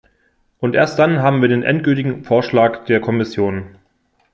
[0.57, 3.75] Und erst dann haben wir den endgültigen Vorschlag der Kommission.